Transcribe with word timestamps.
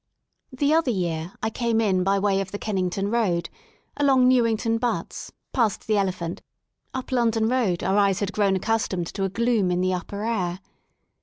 The 0.51 0.73
other 0.73 0.89
year 0.89 1.31
I 1.43 1.51
came 1.51 1.79
in 1.79 2.03
by 2.03 2.17
way 2.17 2.41
of 2.41 2.49
the 2.49 2.57
Kennington 2.57 3.11
Road; 3.11 3.51
along 3.95 4.27
New 4.27 4.41
ington 4.45 4.79
Butts, 4.79 5.31
past 5.53 5.85
the 5.85 5.95
Elephant, 5.99 6.41
up 6.91 7.11
London 7.11 7.47
Road 7.47 7.83
our 7.83 7.97
eyes 7.99 8.19
had 8.19 8.33
grown 8.33 8.55
accustomed 8.55 9.05
to 9.13 9.25
a 9.25 9.29
gloom 9.29 9.69
in 9.69 9.79
the 9.79 9.93
upper 9.93 10.23
air. 10.23 10.59